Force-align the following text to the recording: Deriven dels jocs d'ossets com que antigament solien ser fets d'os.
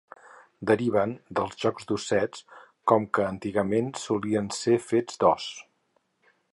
Deriven 0.69 1.11
dels 1.39 1.59
jocs 1.65 1.85
d'ossets 1.91 2.41
com 2.93 3.07
que 3.17 3.27
antigament 3.29 3.93
solien 4.07 4.53
ser 4.63 4.83
fets 4.89 5.25
d'os. 5.25 5.51